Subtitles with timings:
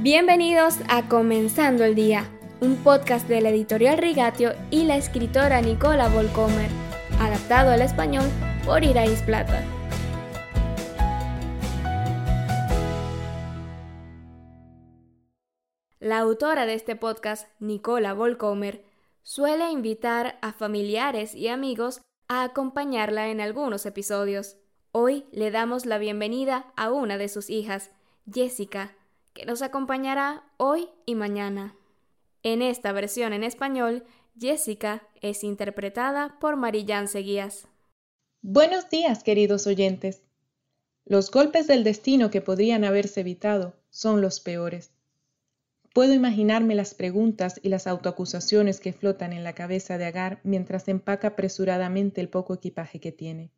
[0.00, 6.10] Bienvenidos a Comenzando el Día, un podcast de la editorial Rigatio y la escritora Nicola
[6.10, 6.68] Volcomer,
[7.18, 8.26] adaptado al español
[8.66, 9.64] por Irais Plata.
[15.98, 18.84] La autora de este podcast, Nicola Volcomer,
[19.22, 24.58] suele invitar a familiares y amigos a acompañarla en algunos episodios.
[24.92, 27.90] Hoy le damos la bienvenida a una de sus hijas,
[28.30, 28.94] Jessica,
[29.36, 31.76] que nos acompañará hoy y mañana.
[32.42, 34.04] En esta versión en español,
[34.40, 37.68] Jessica es interpretada por Marillán Seguías.
[38.40, 40.22] Buenos días, queridos oyentes.
[41.04, 44.90] Los golpes del destino que podrían haberse evitado son los peores.
[45.92, 50.88] Puedo imaginarme las preguntas y las autoacusaciones que flotan en la cabeza de Agar mientras
[50.88, 53.50] empaca apresuradamente el poco equipaje que tiene.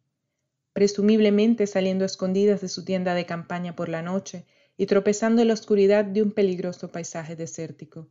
[0.72, 4.44] Presumiblemente saliendo escondidas de su tienda de campaña por la noche
[4.78, 8.06] y tropezando en la oscuridad de un peligroso paisaje desértico.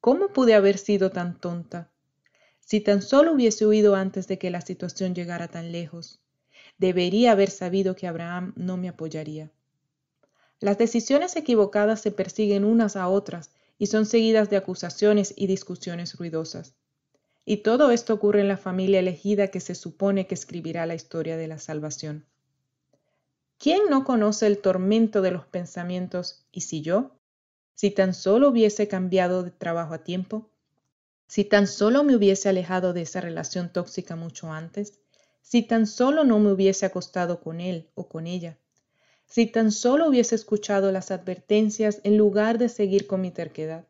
[0.00, 1.90] ¿Cómo pude haber sido tan tonta?
[2.58, 6.18] Si tan solo hubiese huido antes de que la situación llegara tan lejos,
[6.78, 9.50] debería haber sabido que Abraham no me apoyaría.
[10.60, 16.16] Las decisiones equivocadas se persiguen unas a otras y son seguidas de acusaciones y discusiones
[16.16, 16.74] ruidosas.
[17.44, 21.36] Y todo esto ocurre en la familia elegida que se supone que escribirá la historia
[21.36, 22.24] de la salvación.
[23.62, 27.10] ¿Quién no conoce el tormento de los pensamientos y si yo?
[27.74, 30.48] Si tan solo hubiese cambiado de trabajo a tiempo,
[31.26, 34.98] si tan solo me hubiese alejado de esa relación tóxica mucho antes,
[35.42, 38.56] si tan solo no me hubiese acostado con él o con ella,
[39.26, 43.86] si tan solo hubiese escuchado las advertencias en lugar de seguir con mi terquedad,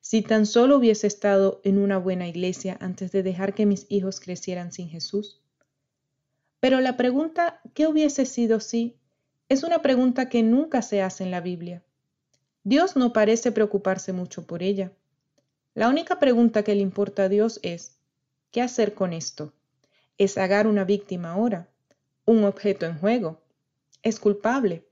[0.00, 4.18] si tan solo hubiese estado en una buena iglesia antes de dejar que mis hijos
[4.18, 5.45] crecieran sin Jesús.
[6.66, 8.96] Pero la pregunta ¿qué hubiese sido si?
[9.48, 11.84] es una pregunta que nunca se hace en la Biblia.
[12.64, 14.90] Dios no parece preocuparse mucho por ella.
[15.74, 17.92] La única pregunta que le importa a Dios es
[18.50, 19.52] ¿qué hacer con esto?
[20.18, 21.68] ¿Es Agar una víctima ahora?
[22.24, 23.40] ¿Un objeto en juego?
[24.02, 24.84] ¿Es culpable?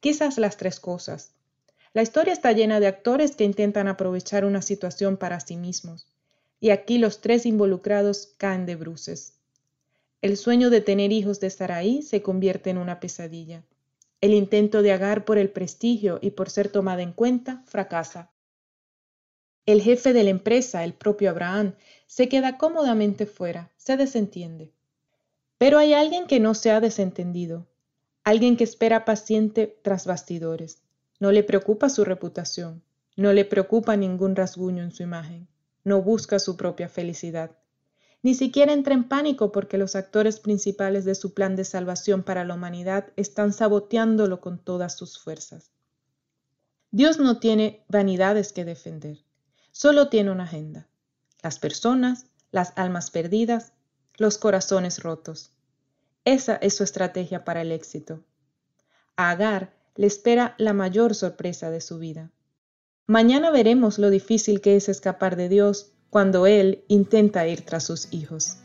[0.00, 1.34] Quizás las tres cosas.
[1.92, 6.06] La historia está llena de actores que intentan aprovechar una situación para sí mismos,
[6.58, 9.41] y aquí los tres involucrados caen de bruces.
[10.22, 13.64] El sueño de tener hijos de Saraí se convierte en una pesadilla.
[14.20, 18.30] El intento de Agar por el prestigio y por ser tomada en cuenta fracasa.
[19.66, 21.74] El jefe de la empresa, el propio Abraham,
[22.06, 24.72] se queda cómodamente fuera, se desentiende.
[25.58, 27.66] Pero hay alguien que no se ha desentendido,
[28.22, 30.84] alguien que espera paciente tras bastidores.
[31.18, 32.84] No le preocupa su reputación,
[33.16, 35.48] no le preocupa ningún rasguño en su imagen,
[35.82, 37.56] no busca su propia felicidad.
[38.22, 42.44] Ni siquiera entra en pánico porque los actores principales de su plan de salvación para
[42.44, 45.72] la humanidad están saboteándolo con todas sus fuerzas.
[46.92, 49.18] Dios no tiene vanidades que defender,
[49.72, 50.86] solo tiene una agenda.
[51.42, 53.72] Las personas, las almas perdidas,
[54.16, 55.50] los corazones rotos.
[56.24, 58.22] Esa es su estrategia para el éxito.
[59.16, 62.30] A Agar le espera la mayor sorpresa de su vida.
[63.06, 68.12] Mañana veremos lo difícil que es escapar de Dios cuando él intenta ir tras sus
[68.12, 68.58] hijos.